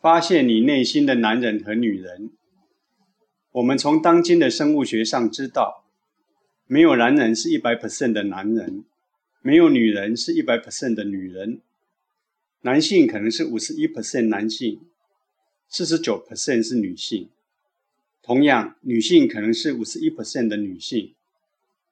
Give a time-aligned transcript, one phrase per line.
[0.00, 2.30] 发现你内心的男人和女人。
[3.50, 5.84] 我们从当今的生物学上知道，
[6.66, 8.84] 没有男人是一百 percent 的男人，
[9.42, 11.60] 没有女人是一百 percent 的女人。
[12.60, 14.80] 男性可能是五十一 percent 男性，
[15.68, 17.28] 四十九 percent 是女性。
[18.22, 21.14] 同样，女性可能是五十一 percent 的女性，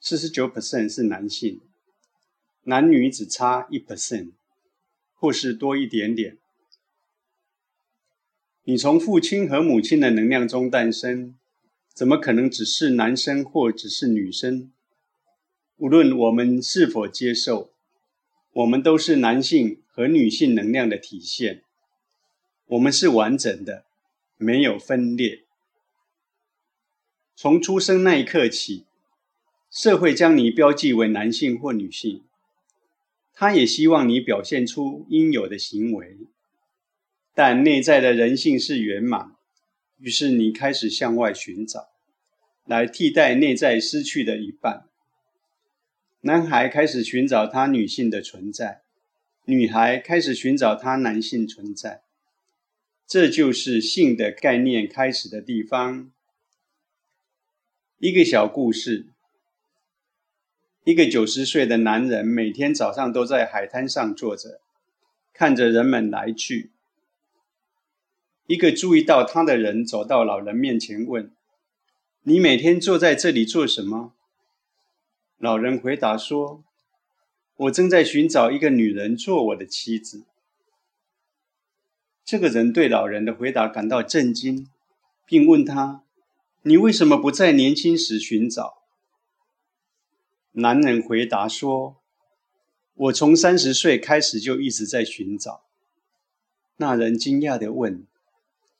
[0.00, 1.60] 四十九 percent 是男性。
[2.64, 4.32] 男女只差一 percent，
[5.14, 6.38] 或是多一点点。
[8.64, 11.34] 你从父亲和母亲的能量中诞生。
[11.92, 14.72] 怎么可能只是男生或只是女生？
[15.76, 17.70] 无论我们是否接受，
[18.52, 21.62] 我们都是男性和女性能量的体现。
[22.66, 23.84] 我们是完整的，
[24.36, 25.44] 没有分裂。
[27.36, 28.86] 从出生那一刻起，
[29.70, 32.24] 社会将你标记为男性或女性，
[33.32, 36.16] 他也希望你表现出应有的行为，
[37.34, 39.32] 但内在的人性是圆满。
[39.98, 41.88] 于是你开始向外寻找，
[42.64, 44.86] 来替代内在失去的一半。
[46.20, 48.82] 男孩开始寻找他女性的存在，
[49.46, 52.02] 女孩开始寻找他男性存在。
[53.06, 56.10] 这就是性的概念开始的地方。
[57.98, 59.06] 一个小故事：
[60.84, 64.60] 一个九十岁的男人每天早上都在海滩上坐着，
[65.32, 66.70] 看着人们来去。
[68.46, 71.32] 一个注意到他的人走到老人面前问
[72.24, 74.12] ：“你每天坐在这里做什么？”
[75.38, 76.62] 老人回答说
[77.56, 80.24] ：“我正在寻找一个女人做我的妻子。”
[82.22, 84.68] 这个人对老人的回答感到震惊，
[85.24, 86.02] 并问他
[86.62, 88.82] ：“你为什么不在年轻时寻找？”
[90.52, 91.96] 男人回答说
[92.94, 95.64] ：“我从三十岁开始就一直在寻找。”
[96.76, 98.06] 那人惊讶地问。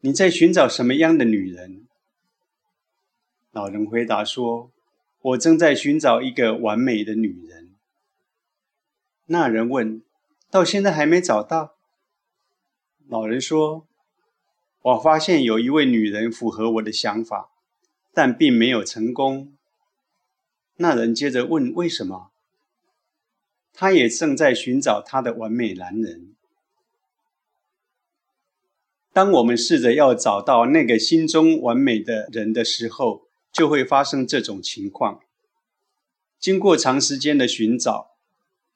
[0.00, 1.86] 你在寻找什么样的女人？
[3.50, 4.70] 老人回答说
[5.22, 7.74] ：“我正在寻找一个完美的女人。”
[9.26, 10.02] 那人问
[10.50, 11.76] ：“到现在还没找到？”
[13.08, 13.88] 老人说
[14.82, 17.50] ：“我发现有一位女人符合我的想法，
[18.12, 19.56] 但并没有成功。”
[20.76, 22.30] 那人接着问：“为什么？”
[23.72, 26.35] 他也正在寻找他的完美男人。
[29.16, 35.20] 当我们试着要找到那个心中完美的人的时候，就会发生这种情况。
[36.38, 38.10] 经过长时间的寻找，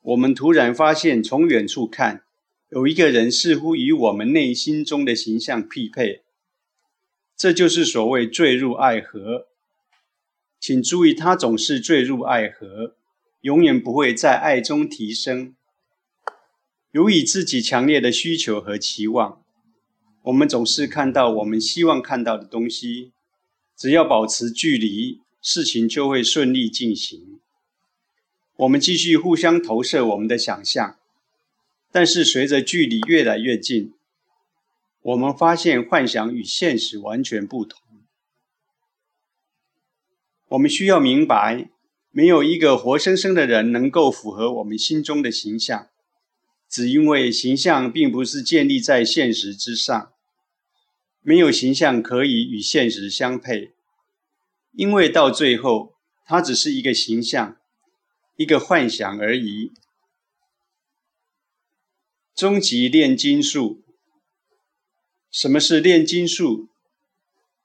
[0.00, 2.22] 我们突然发现，从远处看，
[2.70, 6.22] 有一个人似乎与我们内心中的形象匹配。
[7.36, 9.48] 这就是所谓坠入爱河。
[10.60, 12.94] 请注意，他总是坠入爱河，
[13.40, 15.56] 永远不会在爱中提升。
[16.92, 19.42] 由于自己强烈的需求和期望。
[20.28, 23.12] 我们总是看到我们希望看到的东西，
[23.74, 27.40] 只要保持距离，事情就会顺利进行。
[28.56, 30.98] 我们继续互相投射我们的想象，
[31.90, 33.94] 但是随着距离越来越近，
[35.00, 37.80] 我们发现幻想与现实完全不同。
[40.48, 41.70] 我们需要明白，
[42.10, 45.88] 没有一个活生生的人能够符合我们心中的形象。
[46.68, 50.12] 只因为形象并不是建立在现实之上，
[51.28, 53.74] 没有形象可以与现实相配，
[54.72, 55.92] 因为到最后，
[56.24, 57.58] 它只是一个形象，
[58.36, 59.70] 一个幻想而已。
[62.34, 63.82] 终极炼金术，
[65.30, 66.70] 什么是炼金术？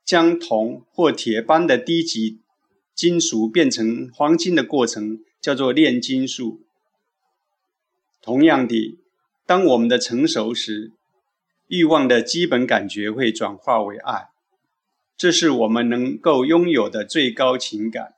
[0.03, 2.41] 将铜或铁般的低级
[2.93, 6.65] 金属变成黄金的过程，叫做炼金术。
[8.21, 8.99] 同样的，
[9.45, 10.91] 当我们的成熟时，
[11.75, 14.27] 欲望的基本感觉会转化为爱，
[15.17, 18.13] 这是我们能够拥有的最高情感。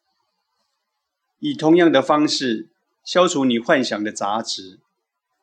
[1.39, 2.67] 以同样的方式
[3.01, 4.81] 消除你幻想的杂质，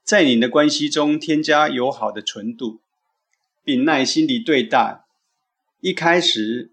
[0.04, 2.82] 在你的关系中添加友好的纯度，
[3.64, 5.04] 并耐心地对待。
[5.80, 6.70] 一开始，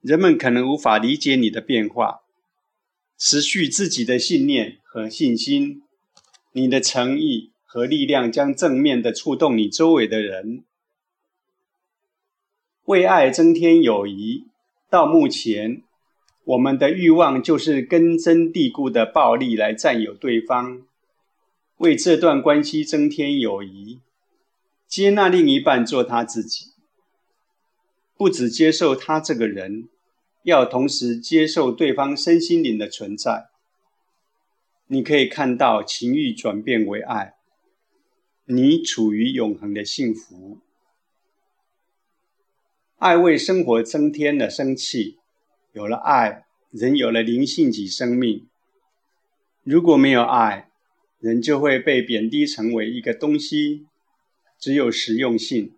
[0.00, 2.20] 人们可能无法理解你的变化，
[3.18, 5.82] 持续自己的信念和信心。
[6.52, 10.64] 你的诚意和力量将正面的触动你周围的人，
[12.88, 14.46] 为爱增添友谊。
[14.88, 15.82] 到目前，
[16.44, 20.80] 我们的欲望就是根深蒂固的暴力来占有对方，
[21.76, 24.00] 为这段关系增添友谊，
[24.86, 26.68] 接纳另一半做他自己，
[28.16, 29.90] 不只接受他这个人，
[30.44, 33.48] 要同时接受对方身心灵的存在。
[34.86, 37.34] 你可以看到情欲转变为爱，
[38.46, 40.60] 你处于永恒的幸福。
[42.98, 45.18] 爱为生活增添了生气。
[45.72, 48.48] 有了爱，人有了灵性及生命。
[49.62, 50.68] 如果没有爱，
[51.20, 53.86] 人就会被贬低成为一个东西，
[54.58, 55.74] 只有实用性。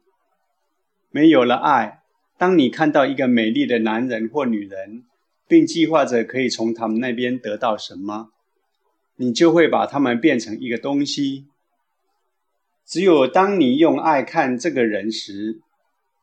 [1.10, 2.00] 没有了爱，
[2.38, 5.04] 当你看到一个美丽的男人或女人，
[5.46, 8.30] 并计划着可以从他们那边得到什么，
[9.16, 11.44] 你就会把他们变成一个东西。
[12.86, 15.60] 只有当你用爱看这个人时，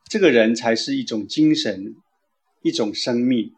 [0.09, 1.95] 这个人才是一种精神，
[2.61, 3.51] 一种生命。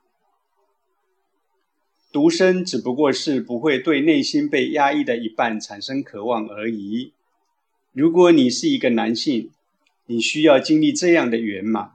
[2.12, 7.14] 独身只不过是不会对内心被压抑的一半产生渴望而已。
[7.94, 9.52] 如果你是一个男性，
[10.08, 11.92] 你需要经历这样的圆满，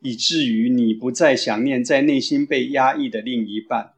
[0.00, 3.92] 以至于你不再想念在内心被压抑的另一半。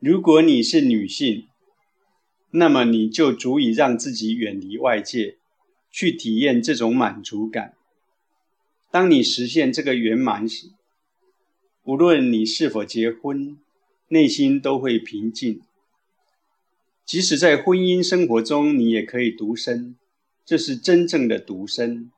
[0.00, 1.46] 如果你是女性，
[2.52, 5.36] 那么你就足以让自己远离外界，
[5.90, 7.75] 去体验这种满足感。
[8.90, 10.70] 当你实现这个圆满时，
[11.84, 13.58] 无论你是否结婚，
[14.08, 15.60] 内心都会平静。
[17.04, 19.96] 即使在婚姻生活中，你也可以独身，
[20.44, 22.10] 这是真正的独身。